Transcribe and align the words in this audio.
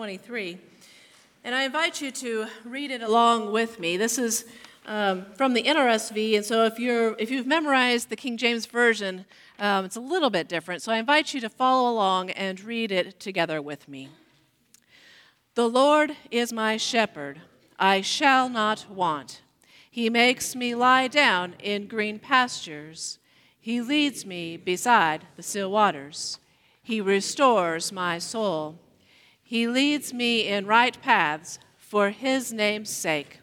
23. 0.00 0.56
And 1.44 1.54
I 1.54 1.64
invite 1.64 2.00
you 2.00 2.10
to 2.10 2.46
read 2.64 2.90
it 2.90 3.02
along 3.02 3.52
with 3.52 3.78
me. 3.78 3.98
This 3.98 4.16
is 4.16 4.46
um, 4.86 5.26
from 5.34 5.52
the 5.52 5.62
NRSV, 5.62 6.36
and 6.36 6.42
so 6.42 6.64
if, 6.64 6.78
you're, 6.78 7.14
if 7.18 7.30
you've 7.30 7.46
memorized 7.46 8.08
the 8.08 8.16
King 8.16 8.38
James 8.38 8.64
Version, 8.64 9.26
um, 9.58 9.84
it's 9.84 9.96
a 9.96 10.00
little 10.00 10.30
bit 10.30 10.48
different. 10.48 10.80
So 10.80 10.90
I 10.90 10.96
invite 10.96 11.34
you 11.34 11.40
to 11.42 11.50
follow 11.50 11.92
along 11.92 12.30
and 12.30 12.58
read 12.64 12.90
it 12.90 13.20
together 13.20 13.60
with 13.60 13.88
me. 13.90 14.08
The 15.54 15.68
Lord 15.68 16.16
is 16.30 16.50
my 16.50 16.78
shepherd, 16.78 17.42
I 17.78 18.00
shall 18.00 18.48
not 18.48 18.86
want. 18.88 19.42
He 19.90 20.08
makes 20.08 20.56
me 20.56 20.74
lie 20.74 21.08
down 21.08 21.56
in 21.62 21.88
green 21.88 22.18
pastures. 22.18 23.18
He 23.60 23.82
leads 23.82 24.24
me 24.24 24.56
beside 24.56 25.26
the 25.36 25.42
still 25.42 25.70
waters. 25.70 26.38
He 26.82 27.02
restores 27.02 27.92
my 27.92 28.18
soul. 28.18 28.78
He 29.50 29.66
leads 29.66 30.14
me 30.14 30.46
in 30.46 30.66
right 30.66 30.96
paths 31.02 31.58
for 31.76 32.10
his 32.10 32.52
name's 32.52 32.88
sake. 32.88 33.40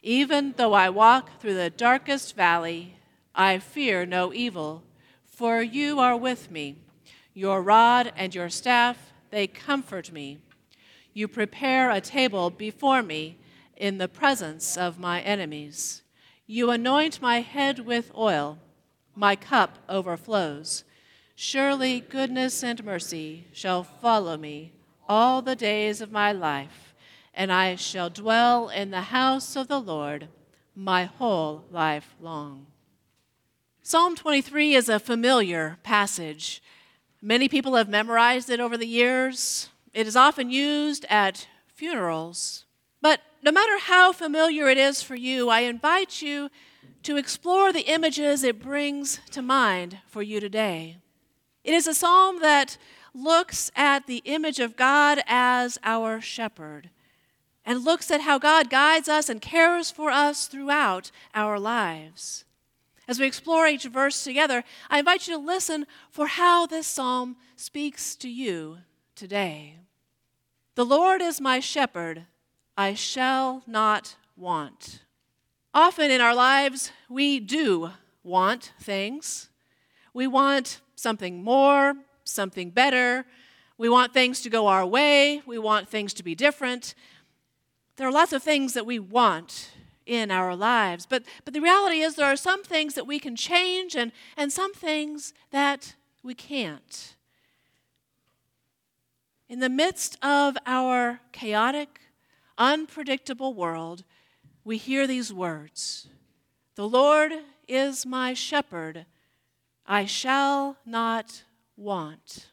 Even 0.00 0.54
though 0.56 0.72
I 0.72 0.88
walk 0.88 1.40
through 1.40 1.54
the 1.54 1.68
darkest 1.68 2.36
valley, 2.36 2.94
I 3.34 3.58
fear 3.58 4.06
no 4.06 4.32
evil, 4.32 4.84
for 5.24 5.60
you 5.60 5.98
are 5.98 6.16
with 6.16 6.52
me. 6.52 6.76
Your 7.34 7.60
rod 7.60 8.12
and 8.16 8.32
your 8.32 8.50
staff, 8.50 9.12
they 9.30 9.48
comfort 9.48 10.12
me. 10.12 10.38
You 11.12 11.26
prepare 11.26 11.90
a 11.90 12.00
table 12.00 12.48
before 12.48 13.02
me 13.02 13.36
in 13.76 13.98
the 13.98 14.06
presence 14.06 14.76
of 14.76 15.00
my 15.00 15.22
enemies. 15.22 16.02
You 16.46 16.70
anoint 16.70 17.20
my 17.20 17.40
head 17.40 17.80
with 17.80 18.12
oil, 18.16 18.58
my 19.16 19.34
cup 19.34 19.80
overflows. 19.88 20.84
Surely 21.34 21.98
goodness 21.98 22.62
and 22.62 22.84
mercy 22.84 23.48
shall 23.52 23.82
follow 23.82 24.36
me 24.36 24.70
all 25.12 25.42
the 25.42 25.54
days 25.54 26.00
of 26.00 26.10
my 26.10 26.32
life, 26.32 26.94
and 27.34 27.52
I 27.52 27.76
shall 27.76 28.08
dwell 28.08 28.70
in 28.70 28.90
the 28.90 29.12
house 29.12 29.56
of 29.56 29.68
the 29.68 29.78
Lord 29.78 30.28
my 30.74 31.04
whole 31.04 31.66
life 31.70 32.14
long. 32.18 32.66
Psalm 33.82 34.16
23 34.16 34.74
is 34.74 34.88
a 34.88 34.98
familiar 34.98 35.76
passage. 35.82 36.62
Many 37.20 37.46
people 37.46 37.74
have 37.74 37.90
memorized 37.90 38.48
it 38.48 38.58
over 38.58 38.78
the 38.78 38.86
years. 38.86 39.68
It 39.92 40.06
is 40.06 40.16
often 40.16 40.50
used 40.50 41.04
at 41.10 41.46
funerals. 41.66 42.64
But 43.02 43.20
no 43.42 43.52
matter 43.52 43.78
how 43.80 44.12
familiar 44.12 44.70
it 44.70 44.78
is 44.78 45.02
for 45.02 45.14
you, 45.14 45.50
I 45.50 45.60
invite 45.60 46.22
you 46.22 46.48
to 47.02 47.18
explore 47.18 47.70
the 47.70 47.92
images 47.92 48.42
it 48.42 48.62
brings 48.62 49.20
to 49.32 49.42
mind 49.42 49.98
for 50.06 50.22
you 50.22 50.40
today. 50.40 50.96
It 51.64 51.74
is 51.74 51.86
a 51.86 51.94
psalm 51.94 52.40
that 52.40 52.78
looks 53.14 53.70
at 53.76 54.06
the 54.06 54.22
image 54.24 54.58
of 54.58 54.76
God 54.76 55.20
as 55.26 55.78
our 55.82 56.20
shepherd 56.20 56.90
and 57.64 57.84
looks 57.84 58.10
at 58.10 58.22
how 58.22 58.38
God 58.38 58.70
guides 58.70 59.08
us 59.08 59.28
and 59.28 59.40
cares 59.40 59.90
for 59.90 60.10
us 60.10 60.46
throughout 60.46 61.10
our 61.34 61.58
lives. 61.58 62.44
As 63.06 63.18
we 63.18 63.26
explore 63.26 63.66
each 63.66 63.84
verse 63.84 64.22
together, 64.24 64.64
I 64.88 65.00
invite 65.00 65.26
you 65.26 65.34
to 65.34 65.42
listen 65.42 65.86
for 66.10 66.26
how 66.26 66.66
this 66.66 66.86
psalm 66.86 67.36
speaks 67.56 68.16
to 68.16 68.28
you 68.28 68.78
today. 69.14 69.76
The 70.74 70.84
Lord 70.84 71.20
is 71.20 71.40
my 71.40 71.60
shepherd, 71.60 72.26
I 72.76 72.94
shall 72.94 73.62
not 73.66 74.16
want. 74.36 75.02
Often 75.74 76.10
in 76.10 76.20
our 76.20 76.34
lives, 76.34 76.92
we 77.08 77.40
do 77.40 77.90
want 78.22 78.72
things. 78.80 79.50
We 80.14 80.26
want 80.26 80.80
something 80.94 81.42
more, 81.42 81.94
something 82.24 82.70
better. 82.70 83.24
We 83.78 83.88
want 83.88 84.12
things 84.12 84.40
to 84.42 84.50
go 84.50 84.66
our 84.66 84.86
way. 84.86 85.42
We 85.46 85.58
want 85.58 85.88
things 85.88 86.14
to 86.14 86.22
be 86.22 86.34
different. 86.34 86.94
There 87.96 88.06
are 88.06 88.12
lots 88.12 88.32
of 88.32 88.42
things 88.42 88.74
that 88.74 88.86
we 88.86 88.98
want 88.98 89.70
in 90.06 90.30
our 90.30 90.56
lives. 90.56 91.06
But, 91.06 91.24
but 91.44 91.54
the 91.54 91.60
reality 91.60 92.00
is, 92.00 92.14
there 92.14 92.26
are 92.26 92.36
some 92.36 92.62
things 92.64 92.94
that 92.94 93.06
we 93.06 93.18
can 93.18 93.36
change 93.36 93.94
and, 93.94 94.12
and 94.36 94.52
some 94.52 94.74
things 94.74 95.32
that 95.50 95.94
we 96.22 96.34
can't. 96.34 97.16
In 99.48 99.60
the 99.60 99.68
midst 99.68 100.16
of 100.24 100.56
our 100.66 101.20
chaotic, 101.32 102.00
unpredictable 102.56 103.54
world, 103.54 104.04
we 104.64 104.76
hear 104.76 105.06
these 105.06 105.32
words 105.32 106.08
The 106.76 106.88
Lord 106.88 107.32
is 107.68 108.06
my 108.06 108.34
shepherd, 108.34 109.06
I 109.86 110.04
shall 110.04 110.76
not 110.86 111.42
want. 111.76 112.48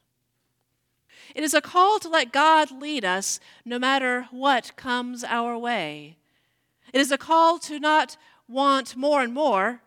It 1.35 1.43
is 1.43 1.53
a 1.53 1.61
call 1.61 1.99
to 1.99 2.09
let 2.09 2.31
God 2.31 2.71
lead 2.71 3.05
us 3.05 3.39
no 3.65 3.77
matter 3.77 4.27
what 4.31 4.75
comes 4.75 5.23
our 5.23 5.57
way. 5.57 6.17
It 6.93 7.01
is 7.01 7.11
a 7.11 7.17
call 7.17 7.59
to 7.59 7.79
not 7.79 8.17
want 8.47 8.95
more 8.95 9.21
and 9.21 9.33
more, 9.33 9.81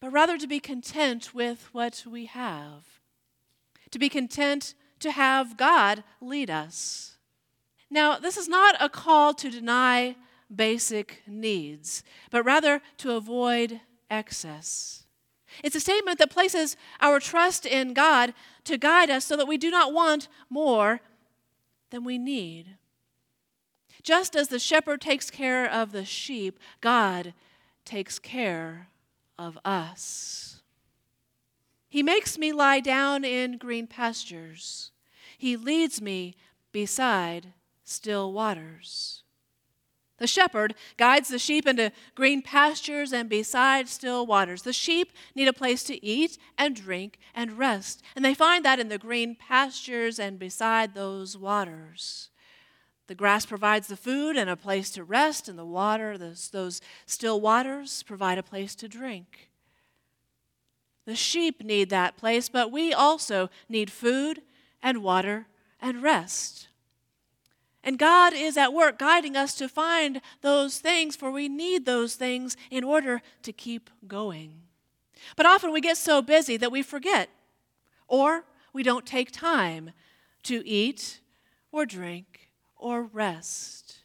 but 0.00 0.12
rather 0.12 0.38
to 0.38 0.46
be 0.46 0.60
content 0.60 1.34
with 1.34 1.68
what 1.72 2.04
we 2.08 2.26
have. 2.26 3.00
To 3.90 3.98
be 3.98 4.08
content 4.08 4.74
to 5.00 5.10
have 5.10 5.56
God 5.56 6.04
lead 6.20 6.50
us. 6.50 7.16
Now, 7.90 8.18
this 8.18 8.36
is 8.36 8.48
not 8.48 8.76
a 8.80 8.88
call 8.88 9.34
to 9.34 9.50
deny 9.50 10.16
basic 10.54 11.22
needs, 11.26 12.02
but 12.30 12.44
rather 12.44 12.82
to 12.98 13.12
avoid 13.12 13.80
excess. 14.10 15.05
It's 15.62 15.76
a 15.76 15.80
statement 15.80 16.18
that 16.18 16.30
places 16.30 16.76
our 17.00 17.20
trust 17.20 17.66
in 17.66 17.94
God 17.94 18.34
to 18.64 18.76
guide 18.76 19.10
us 19.10 19.24
so 19.24 19.36
that 19.36 19.48
we 19.48 19.56
do 19.56 19.70
not 19.70 19.92
want 19.92 20.28
more 20.50 21.00
than 21.90 22.04
we 22.04 22.18
need. 22.18 22.76
Just 24.02 24.36
as 24.36 24.48
the 24.48 24.58
shepherd 24.58 25.00
takes 25.00 25.30
care 25.30 25.70
of 25.70 25.92
the 25.92 26.04
sheep, 26.04 26.58
God 26.80 27.34
takes 27.84 28.18
care 28.18 28.88
of 29.38 29.58
us. 29.64 30.62
He 31.88 32.02
makes 32.02 32.36
me 32.38 32.52
lie 32.52 32.80
down 32.80 33.24
in 33.24 33.58
green 33.58 33.86
pastures. 33.86 34.90
He 35.38 35.56
leads 35.56 36.00
me 36.00 36.34
beside 36.72 37.52
still 37.84 38.32
waters. 38.32 39.22
The 40.18 40.26
shepherd 40.26 40.74
guides 40.96 41.28
the 41.28 41.38
sheep 41.38 41.66
into 41.66 41.92
green 42.14 42.40
pastures 42.40 43.12
and 43.12 43.28
beside 43.28 43.88
still 43.88 44.26
waters. 44.26 44.62
The 44.62 44.72
sheep 44.72 45.12
need 45.34 45.48
a 45.48 45.52
place 45.52 45.84
to 45.84 46.04
eat 46.04 46.38
and 46.56 46.74
drink 46.74 47.18
and 47.34 47.58
rest, 47.58 48.02
and 48.14 48.24
they 48.24 48.32
find 48.32 48.64
that 48.64 48.80
in 48.80 48.88
the 48.88 48.98
green 48.98 49.34
pastures 49.34 50.18
and 50.18 50.38
beside 50.38 50.94
those 50.94 51.36
waters. 51.36 52.30
The 53.08 53.14
grass 53.14 53.46
provides 53.46 53.88
the 53.88 53.96
food 53.96 54.36
and 54.36 54.50
a 54.50 54.56
place 54.56 54.90
to 54.92 55.04
rest, 55.04 55.48
and 55.48 55.58
the 55.58 55.64
water, 55.64 56.18
those, 56.18 56.50
those 56.50 56.80
still 57.04 57.40
waters, 57.40 58.02
provide 58.02 58.38
a 58.38 58.42
place 58.42 58.74
to 58.76 58.88
drink. 58.88 59.50
The 61.04 61.14
sheep 61.14 61.62
need 61.62 61.90
that 61.90 62.16
place, 62.16 62.48
but 62.48 62.72
we 62.72 62.92
also 62.92 63.48
need 63.68 63.92
food 63.92 64.42
and 64.82 65.04
water 65.04 65.46
and 65.80 66.02
rest. 66.02 66.65
And 67.86 68.00
God 68.00 68.34
is 68.34 68.56
at 68.56 68.72
work 68.72 68.98
guiding 68.98 69.36
us 69.36 69.54
to 69.54 69.68
find 69.68 70.20
those 70.42 70.78
things, 70.80 71.14
for 71.14 71.30
we 71.30 71.48
need 71.48 71.86
those 71.86 72.16
things 72.16 72.56
in 72.68 72.82
order 72.82 73.22
to 73.42 73.52
keep 73.52 73.90
going. 74.08 74.62
But 75.36 75.46
often 75.46 75.70
we 75.70 75.80
get 75.80 75.96
so 75.96 76.20
busy 76.20 76.56
that 76.56 76.72
we 76.72 76.82
forget, 76.82 77.30
or 78.08 78.44
we 78.72 78.82
don't 78.82 79.06
take 79.06 79.30
time 79.30 79.92
to 80.42 80.66
eat 80.66 81.20
or 81.70 81.86
drink 81.86 82.50
or 82.76 83.04
rest. 83.04 83.98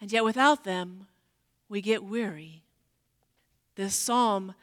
And 0.00 0.10
yet, 0.10 0.24
without 0.24 0.64
them, 0.64 1.08
we 1.68 1.82
get 1.82 2.02
weary. 2.02 2.62
This 3.74 3.94
psalm 3.94 4.54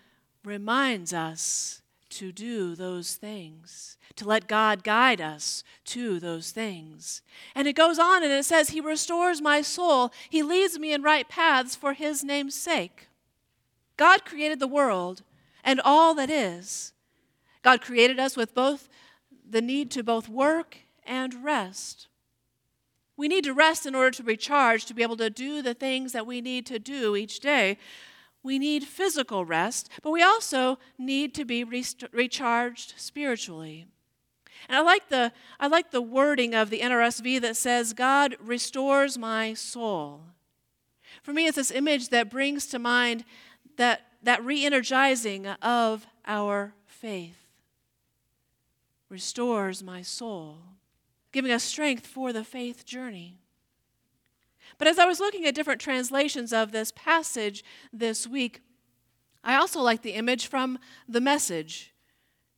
reminds 0.44 1.14
us 1.14 1.84
to 2.17 2.31
do 2.31 2.73
those 2.75 3.13
things, 3.13 3.95
to 4.16 4.28
let 4.28 4.47
God 4.47 4.83
guide 4.83 5.22
us 5.22 5.64
to 5.85 6.19
those 6.19 6.49
things. 6.49 7.22
And 7.53 7.67
it 7.67 7.75
goes 7.75 7.99
on 7.99 8.23
and 8.23 8.31
it 8.31 8.43
says, 8.43 8.69
He 8.69 8.81
restores 8.81 9.40
my 9.40 9.61
soul, 9.61 10.11
He 10.28 10.41
leads 10.41 10.79
me 10.79 10.93
in 10.93 11.03
right 11.03 11.29
paths 11.29 11.75
for 11.75 11.93
His 11.93 12.23
name's 12.23 12.55
sake. 12.55 13.08
God 13.97 14.25
created 14.25 14.59
the 14.59 14.67
world 14.67 15.22
and 15.64 15.79
all 15.84 16.16
that 16.16 16.31
is. 16.31 16.93
God 17.61 17.81
created 17.81 18.20
us 18.20 18.35
with 18.35 18.55
both 18.55 18.90
the 19.47 19.61
need 19.61 19.91
to 19.91 20.03
both 20.03 20.28
work 20.28 20.78
and 21.05 21.43
rest. 21.43 22.08
We 23.16 23.28
need 23.28 23.43
to 23.43 23.53
rest 23.53 23.85
in 23.85 23.93
order 23.93 24.11
to 24.11 24.23
recharge, 24.23 24.85
to 24.85 24.93
be 24.96 25.03
able 25.03 25.17
to 25.17 25.29
do 25.29 25.61
the 25.61 25.73
things 25.75 26.13
that 26.13 26.25
we 26.25 26.41
need 26.41 26.66
to 26.67 26.79
do 26.79 27.16
each 27.16 27.40
day 27.40 27.78
we 28.47 28.58
need 28.58 28.84
physical 28.85 29.46
rest, 29.46 29.90
but 30.02 30.09
we 30.09 30.23
also 30.23 30.79
need 30.97 31.35
to 31.35 31.46
be 31.46 31.64
recharged 31.64 32.94
spiritually. 32.97 33.85
And 34.67 34.78
I 34.78 34.82
like 34.82 35.09
the 35.09 35.32
I 35.59 35.67
like 35.67 35.91
the 35.91 36.02
wording 36.02 36.55
of 36.55 36.70
the 36.70 36.79
NRSV 36.79 37.41
that 37.41 37.55
says 37.55 37.94
God 37.94 38.35
restores 38.40 39.17
my 39.17 39.53
soul. 39.53 40.22
For 41.22 41.34
me 41.34 41.46
it's 41.46 41.58
this 41.58 41.72
image 41.72 42.09
that 42.09 42.32
brings 42.32 42.66
to 42.67 42.79
mind 42.79 43.23
that 43.76 44.02
that 44.23 44.44
re-energizing 44.44 45.46
of 45.61 46.08
our 46.26 46.73
faith. 46.85 47.38
Restores 49.09 49.84
my 49.84 50.02
soul. 50.02 50.58
giving 51.32 51.52
us 51.52 51.64
strength 51.64 52.08
for 52.08 52.34
the 52.34 52.44
faith 52.44 52.84
journey. 52.84 53.38
But 54.78 54.88
as 54.88 55.00
I 55.00 55.06
was 55.06 55.20
looking 55.20 55.46
at 55.46 55.56
different 55.56 55.82
translations 55.82 56.53
of 56.53 56.72
this 56.72 56.91
passage 56.91 57.64
this 57.91 58.28
week, 58.28 58.62
I 59.44 59.56
also 59.56 59.82
like 59.82 60.02
the 60.02 60.12
image 60.12 60.47
from 60.47 60.78
the 61.08 61.22
message. 61.22 61.94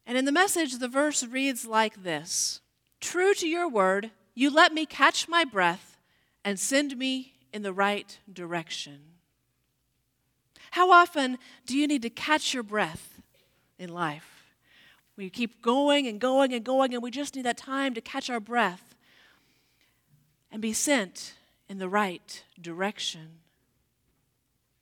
And 0.05 0.17
in 0.17 0.25
the 0.25 0.31
message, 0.31 0.79
the 0.79 0.87
verse 0.87 1.23
reads 1.23 1.65
like 1.65 2.03
this 2.03 2.61
True 2.99 3.33
to 3.35 3.47
your 3.47 3.69
word, 3.69 4.11
you 4.35 4.49
let 4.49 4.73
me 4.73 4.85
catch 4.85 5.27
my 5.27 5.45
breath 5.45 5.97
and 6.43 6.59
send 6.59 6.97
me 6.97 7.33
in 7.53 7.61
the 7.61 7.73
right 7.73 8.17
direction. 8.31 9.01
How 10.71 10.91
often 10.91 11.37
do 11.65 11.77
you 11.77 11.87
need 11.87 12.01
to 12.03 12.09
catch 12.09 12.53
your 12.53 12.63
breath 12.63 13.21
in 13.77 13.89
life? 13.89 14.53
We 15.15 15.29
keep 15.29 15.61
going 15.61 16.07
and 16.07 16.19
going 16.19 16.53
and 16.53 16.63
going, 16.63 16.93
and 16.93 17.03
we 17.03 17.11
just 17.11 17.35
need 17.35 17.45
that 17.45 17.57
time 17.57 17.93
to 17.93 18.01
catch 18.01 18.29
our 18.29 18.39
breath 18.39 18.95
and 20.51 20.61
be 20.61 20.73
sent 20.73 21.33
in 21.69 21.77
the 21.77 21.87
right 21.87 22.43
direction. 22.59 23.39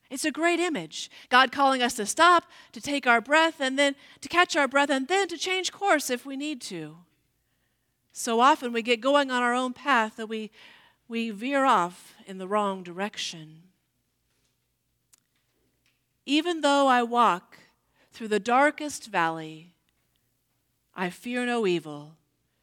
It's 0.09 0.25
a 0.25 0.31
great 0.31 0.59
image. 0.59 1.11
God 1.29 1.51
calling 1.51 1.83
us 1.83 1.95
to 1.95 2.05
stop, 2.05 2.45
to 2.71 2.79
take 2.79 3.05
our 3.05 3.19
breath, 3.19 3.59
and 3.59 3.77
then 3.77 3.95
to 4.21 4.29
catch 4.29 4.55
our 4.55 4.67
breath, 4.67 4.89
and 4.89 5.07
then 5.07 5.27
to 5.27 5.37
change 5.37 5.73
course 5.73 6.09
if 6.09 6.25
we 6.25 6.37
need 6.37 6.61
to. 6.61 6.97
So 8.13 8.39
often 8.39 8.71
we 8.71 8.81
get 8.81 9.01
going 9.01 9.29
on 9.29 9.43
our 9.43 9.53
own 9.53 9.73
path 9.73 10.15
that 10.15 10.29
we, 10.29 10.49
we 11.07 11.29
veer 11.29 11.65
off 11.65 12.15
in 12.25 12.37
the 12.37 12.47
wrong 12.47 12.83
direction. 12.83 13.63
Even 16.25 16.61
though 16.61 16.87
I 16.87 17.03
walk 17.03 17.57
through 18.11 18.29
the 18.29 18.39
darkest 18.39 19.07
valley, 19.07 19.73
I 20.95 21.09
fear 21.09 21.45
no 21.45 21.67
evil, 21.67 22.13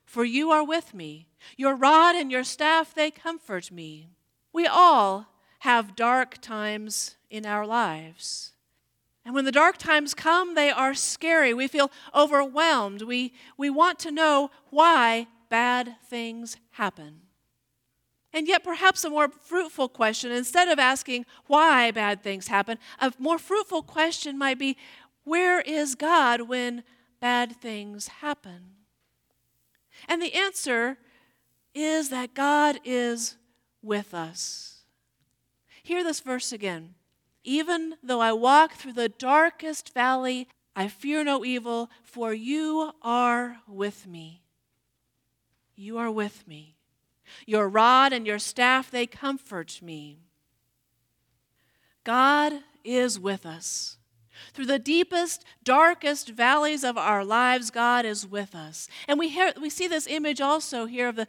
for 0.04 0.24
you 0.24 0.50
are 0.50 0.64
with 0.64 0.92
me. 0.94 1.28
Your 1.56 1.76
rod 1.76 2.16
and 2.16 2.32
your 2.32 2.42
staff, 2.42 2.94
they 2.94 3.10
comfort 3.10 3.70
me. 3.70 4.08
We 4.54 4.66
all 4.66 5.26
have 5.58 5.96
dark 5.96 6.40
times 6.40 7.16
in 7.28 7.44
our 7.44 7.66
lives. 7.66 8.52
And 9.24 9.34
when 9.34 9.44
the 9.44 9.52
dark 9.52 9.78
times 9.78 10.14
come, 10.14 10.54
they 10.54 10.70
are 10.70 10.94
scary. 10.94 11.52
We 11.52 11.66
feel 11.66 11.90
overwhelmed. 12.14 13.02
We, 13.02 13.32
we 13.58 13.68
want 13.68 13.98
to 14.00 14.12
know 14.12 14.50
why 14.70 15.26
bad 15.48 15.96
things 16.08 16.56
happen. 16.72 17.22
And 18.32 18.46
yet, 18.46 18.62
perhaps 18.62 19.04
a 19.04 19.10
more 19.10 19.28
fruitful 19.28 19.88
question, 19.88 20.30
instead 20.30 20.68
of 20.68 20.78
asking 20.78 21.26
why 21.46 21.90
bad 21.90 22.22
things 22.22 22.48
happen, 22.48 22.78
a 23.00 23.12
more 23.18 23.38
fruitful 23.38 23.82
question 23.82 24.38
might 24.38 24.58
be 24.58 24.76
where 25.24 25.60
is 25.60 25.94
God 25.94 26.42
when 26.42 26.84
bad 27.20 27.56
things 27.56 28.08
happen? 28.08 28.72
And 30.08 30.20
the 30.20 30.34
answer 30.34 30.98
is 31.74 32.10
that 32.10 32.34
God 32.34 32.78
is 32.84 33.36
with 33.84 34.14
us. 34.14 34.80
Hear 35.82 36.02
this 36.02 36.20
verse 36.20 36.52
again. 36.52 36.94
Even 37.44 37.96
though 38.02 38.20
I 38.20 38.32
walk 38.32 38.72
through 38.72 38.94
the 38.94 39.10
darkest 39.10 39.92
valley, 39.92 40.48
I 40.74 40.88
fear 40.88 41.22
no 41.22 41.44
evil, 41.44 41.90
for 42.02 42.32
you 42.32 42.92
are 43.02 43.58
with 43.68 44.06
me. 44.06 44.42
You 45.76 45.98
are 45.98 46.10
with 46.10 46.48
me. 46.48 46.76
Your 47.46 47.68
rod 47.68 48.12
and 48.12 48.26
your 48.26 48.38
staff, 48.38 48.90
they 48.90 49.06
comfort 49.06 49.80
me. 49.82 50.18
God 52.02 52.52
is 52.82 53.18
with 53.18 53.44
us. 53.44 53.98
Through 54.52 54.66
the 54.66 54.78
deepest, 54.78 55.44
darkest 55.62 56.28
valleys 56.30 56.84
of 56.84 56.98
our 56.98 57.24
lives, 57.24 57.70
God 57.70 58.04
is 58.04 58.26
with 58.26 58.54
us. 58.54 58.88
And 59.08 59.18
we, 59.18 59.28
hear, 59.28 59.52
we 59.60 59.70
see 59.70 59.86
this 59.88 60.06
image 60.06 60.40
also 60.40 60.86
here 60.86 61.08
of 61.08 61.16
the, 61.16 61.26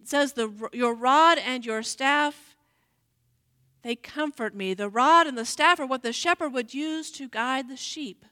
it 0.00 0.08
says, 0.08 0.32
the, 0.32 0.50
Your 0.72 0.94
rod 0.94 1.38
and 1.38 1.64
your 1.64 1.82
staff, 1.82 2.56
they 3.82 3.96
comfort 3.96 4.54
me. 4.54 4.74
The 4.74 4.88
rod 4.88 5.26
and 5.26 5.36
the 5.36 5.44
staff 5.44 5.80
are 5.80 5.86
what 5.86 6.02
the 6.02 6.12
shepherd 6.12 6.52
would 6.52 6.74
use 6.74 7.10
to 7.12 7.28
guide 7.28 7.68
the 7.68 7.76
sheep. 7.76 8.24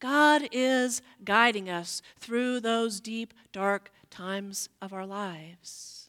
God 0.00 0.48
is 0.52 1.02
guiding 1.24 1.70
us 1.70 2.02
through 2.18 2.60
those 2.60 3.00
deep, 3.00 3.32
dark 3.52 3.90
times 4.10 4.68
of 4.82 4.92
our 4.92 5.06
lives. 5.06 6.08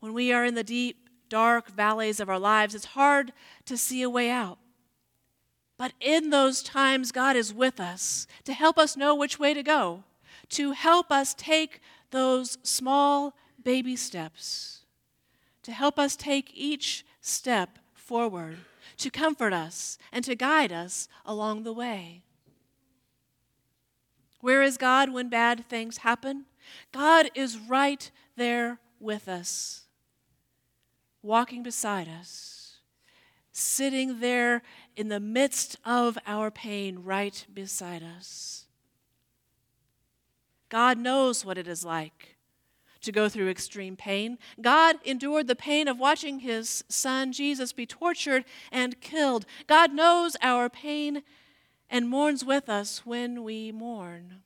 When 0.00 0.12
we 0.12 0.32
are 0.32 0.44
in 0.44 0.54
the 0.54 0.64
deep, 0.64 1.08
dark 1.28 1.70
valleys 1.70 2.20
of 2.20 2.28
our 2.28 2.38
lives, 2.38 2.74
it's 2.74 2.86
hard 2.86 3.32
to 3.66 3.76
see 3.76 4.02
a 4.02 4.10
way 4.10 4.30
out. 4.30 4.58
But 5.78 5.92
in 6.00 6.30
those 6.30 6.62
times, 6.62 7.12
God 7.12 7.36
is 7.36 7.52
with 7.54 7.80
us 7.80 8.26
to 8.44 8.52
help 8.52 8.78
us 8.78 8.96
know 8.96 9.14
which 9.14 9.38
way 9.38 9.54
to 9.54 9.62
go, 9.62 10.04
to 10.50 10.72
help 10.72 11.10
us 11.10 11.34
take 11.34 11.80
those 12.12 12.58
small 12.62 13.34
baby 13.62 13.96
steps, 13.96 14.84
to 15.62 15.72
help 15.72 15.98
us 15.98 16.16
take 16.16 16.50
each 16.54 17.04
step 17.20 17.78
forward, 17.92 18.58
to 18.98 19.10
comfort 19.10 19.52
us 19.52 19.98
and 20.12 20.24
to 20.24 20.34
guide 20.34 20.72
us 20.72 21.08
along 21.24 21.62
the 21.62 21.72
way. 21.72 22.22
Where 24.40 24.62
is 24.62 24.76
God 24.76 25.12
when 25.12 25.28
bad 25.28 25.68
things 25.68 25.98
happen? 25.98 26.46
God 26.92 27.30
is 27.34 27.58
right 27.58 28.10
there 28.36 28.78
with 28.98 29.28
us, 29.28 29.82
walking 31.22 31.62
beside 31.62 32.08
us, 32.08 32.76
sitting 33.52 34.20
there 34.20 34.62
in 34.96 35.08
the 35.08 35.20
midst 35.20 35.76
of 35.84 36.18
our 36.26 36.50
pain, 36.50 37.00
right 37.04 37.46
beside 37.52 38.02
us. 38.02 38.66
God 40.72 40.96
knows 40.96 41.44
what 41.44 41.58
it 41.58 41.68
is 41.68 41.84
like 41.84 42.38
to 43.02 43.12
go 43.12 43.28
through 43.28 43.50
extreme 43.50 43.94
pain. 43.94 44.38
God 44.58 44.96
endured 45.04 45.46
the 45.46 45.54
pain 45.54 45.86
of 45.86 45.98
watching 45.98 46.38
his 46.38 46.82
son 46.88 47.30
Jesus 47.32 47.74
be 47.74 47.84
tortured 47.84 48.46
and 48.70 48.98
killed. 49.02 49.44
God 49.66 49.92
knows 49.92 50.34
our 50.40 50.70
pain 50.70 51.24
and 51.90 52.08
mourns 52.08 52.42
with 52.42 52.70
us 52.70 53.04
when 53.04 53.44
we 53.44 53.70
mourn. 53.70 54.40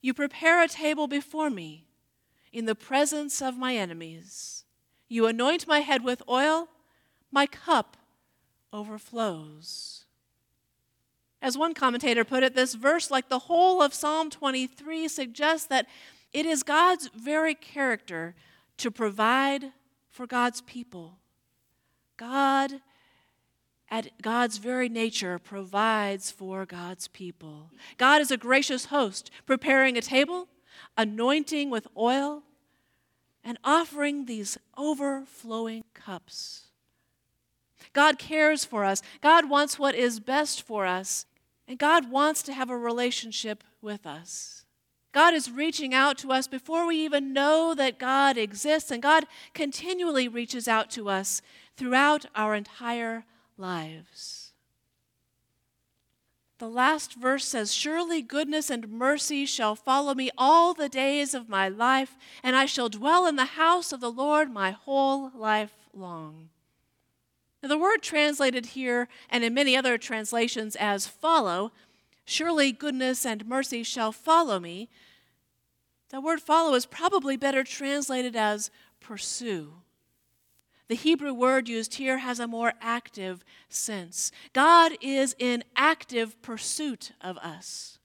You 0.00 0.14
prepare 0.14 0.62
a 0.62 0.68
table 0.68 1.08
before 1.08 1.50
me 1.50 1.88
in 2.52 2.66
the 2.66 2.76
presence 2.76 3.42
of 3.42 3.58
my 3.58 3.74
enemies. 3.74 4.64
You 5.08 5.26
anoint 5.26 5.66
my 5.66 5.80
head 5.80 6.04
with 6.04 6.22
oil, 6.28 6.68
my 7.32 7.46
cup 7.46 7.96
overflows. 8.72 10.05
As 11.46 11.56
one 11.56 11.74
commentator 11.74 12.24
put 12.24 12.42
it, 12.42 12.56
this 12.56 12.74
verse, 12.74 13.08
like 13.08 13.28
the 13.28 13.38
whole 13.38 13.80
of 13.80 13.94
Psalm 13.94 14.30
23, 14.30 15.06
suggests 15.06 15.68
that 15.68 15.86
it 16.32 16.44
is 16.44 16.64
God's 16.64 17.08
very 17.14 17.54
character 17.54 18.34
to 18.78 18.90
provide 18.90 19.70
for 20.10 20.26
God's 20.26 20.60
people. 20.62 21.18
God, 22.16 22.80
at 23.88 24.20
God's 24.20 24.58
very 24.58 24.88
nature, 24.88 25.38
provides 25.38 26.32
for 26.32 26.66
God's 26.66 27.06
people. 27.06 27.70
God 27.96 28.20
is 28.20 28.32
a 28.32 28.36
gracious 28.36 28.86
host, 28.86 29.30
preparing 29.46 29.96
a 29.96 30.02
table, 30.02 30.48
anointing 30.96 31.70
with 31.70 31.86
oil, 31.96 32.42
and 33.44 33.56
offering 33.62 34.24
these 34.24 34.58
overflowing 34.76 35.84
cups. 35.94 36.64
God 37.92 38.18
cares 38.18 38.64
for 38.64 38.84
us. 38.84 39.00
God 39.20 39.48
wants 39.48 39.78
what 39.78 39.94
is 39.94 40.18
best 40.18 40.60
for 40.60 40.86
us. 40.86 41.24
And 41.68 41.78
God 41.78 42.10
wants 42.10 42.42
to 42.44 42.52
have 42.52 42.70
a 42.70 42.76
relationship 42.76 43.64
with 43.82 44.06
us. 44.06 44.64
God 45.12 45.32
is 45.32 45.50
reaching 45.50 45.94
out 45.94 46.18
to 46.18 46.30
us 46.30 46.46
before 46.46 46.86
we 46.86 46.96
even 47.04 47.32
know 47.32 47.74
that 47.74 47.98
God 47.98 48.36
exists, 48.36 48.90
and 48.90 49.02
God 49.02 49.24
continually 49.54 50.28
reaches 50.28 50.68
out 50.68 50.90
to 50.90 51.08
us 51.08 51.40
throughout 51.76 52.26
our 52.34 52.54
entire 52.54 53.24
lives. 53.56 54.52
The 56.58 56.68
last 56.68 57.14
verse 57.14 57.46
says, 57.46 57.74
Surely 57.74 58.22
goodness 58.22 58.70
and 58.70 58.88
mercy 58.88 59.44
shall 59.44 59.74
follow 59.74 60.14
me 60.14 60.30
all 60.38 60.72
the 60.72 60.88
days 60.88 61.34
of 61.34 61.48
my 61.48 61.68
life, 61.68 62.16
and 62.42 62.56
I 62.56 62.66
shall 62.66 62.88
dwell 62.88 63.26
in 63.26 63.36
the 63.36 63.44
house 63.44 63.92
of 63.92 64.00
the 64.00 64.12
Lord 64.12 64.50
my 64.50 64.70
whole 64.70 65.30
life 65.34 65.72
long. 65.92 66.48
Now, 67.62 67.68
the 67.68 67.78
word 67.78 68.02
translated 68.02 68.66
here 68.66 69.08
and 69.30 69.42
in 69.42 69.54
many 69.54 69.76
other 69.76 69.98
translations 69.98 70.76
as 70.76 71.06
follow, 71.06 71.72
surely 72.24 72.72
goodness 72.72 73.24
and 73.24 73.46
mercy 73.46 73.82
shall 73.82 74.12
follow 74.12 74.60
me. 74.60 74.88
The 76.10 76.20
word 76.20 76.40
follow 76.40 76.74
is 76.74 76.86
probably 76.86 77.36
better 77.36 77.64
translated 77.64 78.36
as 78.36 78.70
pursue. 79.00 79.72
The 80.88 80.94
Hebrew 80.94 81.34
word 81.34 81.68
used 81.68 81.94
here 81.94 82.18
has 82.18 82.38
a 82.38 82.46
more 82.46 82.74
active 82.80 83.44
sense. 83.68 84.30
God 84.52 84.92
is 85.00 85.34
in 85.38 85.64
active 85.74 86.40
pursuit 86.42 87.12
of 87.20 87.36
us. 87.38 87.98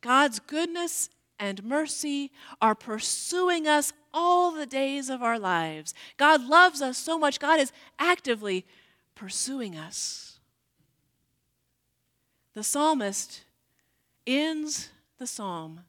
God's 0.00 0.38
goodness 0.38 1.10
and 1.40 1.64
mercy 1.64 2.30
are 2.60 2.74
pursuing 2.74 3.66
us 3.66 3.92
all 4.12 4.52
the 4.52 4.66
days 4.66 5.08
of 5.08 5.22
our 5.22 5.38
lives. 5.38 5.94
God 6.18 6.44
loves 6.44 6.82
us 6.82 6.98
so 6.98 7.18
much, 7.18 7.40
God 7.40 7.58
is 7.58 7.72
actively 7.98 8.66
pursuing 9.14 9.76
us. 9.76 10.38
The 12.54 12.62
psalmist 12.62 13.44
ends 14.26 14.90
the 15.18 15.26
psalm 15.26 15.80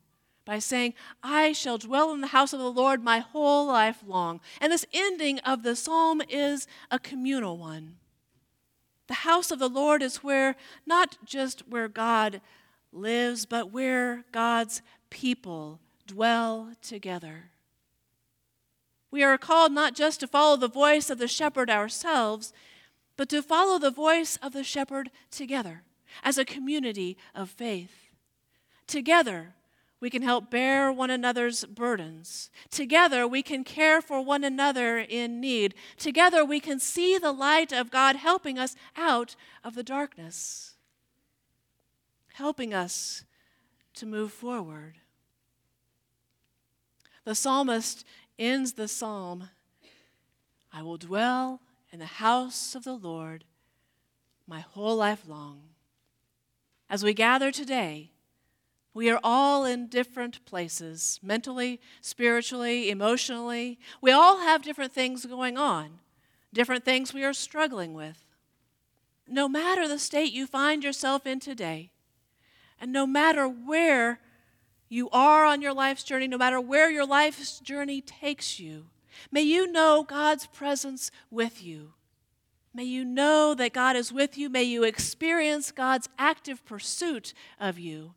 by 0.46 0.60
saying, 0.60 0.94
I 1.22 1.52
shall 1.52 1.78
dwell 1.78 2.14
in 2.14 2.22
the 2.22 2.28
house 2.28 2.54
of 2.54 2.60
the 2.60 2.72
Lord 2.72 3.04
my 3.04 3.20
whole 3.20 3.68
life 3.68 4.04
long. 4.08 4.40
And 4.60 4.72
this 4.72 4.86
ending 4.94 5.40
of 5.40 5.64
the 5.64 5.76
psalm 5.76 6.22
is 6.30 6.68
a 6.90 6.98
communal 6.98 7.58
one. 7.58 7.98
The 9.08 9.14
house 9.16 9.52
of 9.52 9.60
the 9.60 9.70
Lord 9.70 10.02
is 10.02 10.18
where, 10.18 10.56
not 10.86 11.18
just 11.26 11.68
where 11.68 11.88
God 11.88 12.42
lives, 12.94 13.46
but 13.46 13.72
where 13.72 14.24
God's 14.32 14.82
people 15.12 15.80
dwell 16.08 16.72
together. 16.82 17.52
We 19.12 19.22
are 19.22 19.38
called 19.38 19.72
not 19.72 19.94
just 19.94 20.22
to 20.22 20.28
follow 20.28 20.58
the 20.58 20.68
voice 20.68 21.12
of 21.12 21.20
the 21.20 21.28
shepherd 21.28 21.70
ourselves, 21.70 22.52
but 23.18 23.30
to 23.30 23.44
follow 23.44 23.78
the 23.78 23.92
voice 23.92 24.40
of 24.42 24.54
the 24.54 24.64
shepherd 24.64 25.12
together 25.30 25.84
as 26.24 26.40
a 26.40 26.46
community 26.46 27.18
of 27.36 27.50
faith. 27.50 28.10
Together, 28.88 29.54
we 30.00 30.10
can 30.10 30.24
help 30.24 30.50
bear 30.50 30.92
one 30.92 31.12
another's 31.12 31.64
burdens. 31.66 32.50
Together, 32.72 33.28
we 33.28 33.44
can 33.44 33.64
care 33.64 34.02
for 34.02 34.20
one 34.20 34.44
another 34.44 34.98
in 34.98 35.40
need. 35.40 35.76
Together, 35.98 36.44
we 36.44 36.60
can 36.60 36.80
see 36.80 37.18
the 37.18 37.32
light 37.32 37.72
of 37.72 37.92
God 37.92 38.16
helping 38.16 38.58
us 38.58 38.76
out 38.98 39.36
of 39.64 39.76
the 39.76 39.84
darkness, 39.84 40.74
helping 42.34 42.74
us 42.74 43.26
to 43.96 44.06
move 44.06 44.32
forward. 44.32 44.96
The 47.24 47.36
psalmist 47.36 48.06
ends 48.40 48.74
the 48.74 48.88
psalm 48.88 49.50
I 50.74 50.82
will 50.82 50.98
dwell 50.98 51.60
in 51.92 52.00
the 52.00 52.06
house 52.06 52.76
of 52.76 52.84
the 52.84 52.96
Lord 52.96 53.44
my 54.48 54.62
whole 54.62 54.96
life 54.96 55.28
long. 55.28 55.62
As 56.90 57.04
we 57.04 57.14
gather 57.14 57.52
today, 57.52 58.12
we 58.94 59.10
are 59.10 59.20
all 59.24 59.64
in 59.64 59.88
different 59.88 60.44
places, 60.46 61.20
mentally, 61.24 61.80
spiritually, 62.02 62.90
emotionally. 62.90 63.80
We 64.02 64.12
all 64.12 64.40
have 64.40 64.64
different 64.64 64.92
things 64.92 65.26
going 65.26 65.58
on, 65.58 66.00
different 66.54 66.84
things 66.84 67.14
we 67.14 67.24
are 67.24 67.34
struggling 67.34 67.94
with. 67.94 68.26
No 69.28 69.48
matter 69.48 69.88
the 69.88 70.00
state 70.00 70.34
you 70.34 70.46
find 70.46 70.84
yourself 70.84 71.26
in 71.26 71.40
today, 71.40 71.91
and 72.82 72.92
no 72.92 73.06
matter 73.06 73.48
where 73.48 74.20
you 74.90 75.08
are 75.12 75.46
on 75.46 75.62
your 75.62 75.74
life's 75.74 76.04
journey, 76.04 76.28
no 76.28 76.38
matter 76.38 76.60
where 76.60 76.90
your 76.90 77.06
life's 77.06 77.60
journey 77.60 78.02
takes 78.02 78.60
you, 78.60 78.88
may 79.32 79.42
you 79.42 79.72
know 79.72 80.04
God's 80.04 80.48
presence 80.48 81.12
with 81.30 81.64
you. 81.64 81.94
May 82.74 82.86
you 82.86 83.06
know 83.06 83.54
that 83.54 83.74
God 83.74 83.96
is 83.96 84.12
with 84.12 84.38
you. 84.38 84.50
May 84.50 84.64
you 84.64 84.84
experience 84.84 85.72
God's 85.72 86.10
active 86.18 86.66
pursuit 86.66 87.34
of 87.60 87.78
you. 87.78 88.16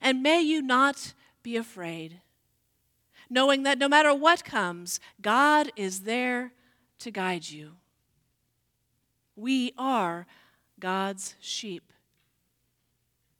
And 0.00 0.22
may 0.22 0.40
you 0.40 0.62
not 0.62 1.12
be 1.42 1.56
afraid, 1.56 2.20
knowing 3.28 3.62
that 3.64 3.78
no 3.78 3.88
matter 3.88 4.14
what 4.14 4.44
comes, 4.44 5.00
God 5.20 5.70
is 5.76 6.00
there 6.00 6.52
to 7.00 7.10
guide 7.10 7.48
you. 7.48 7.72
We 9.36 9.72
are 9.76 10.26
God's 10.80 11.34
sheep. 11.40 11.92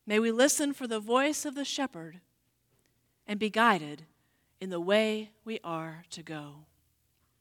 May 0.07 0.21
we 0.21 0.31
listen 0.31 0.73
for 0.73 0.87
the 0.87 1.01
voice 1.01 1.45
of 1.45 1.55
the 1.55 1.65
shepherd 1.65 2.21
and 3.27 3.41
be 3.41 3.51
guided 3.51 4.05
in 4.61 4.71
the 4.71 4.81
way 4.81 5.31
we 5.45 5.59
are 5.65 6.05
to 6.11 6.23
go. 6.23 6.67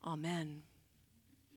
Amen. 0.03 0.63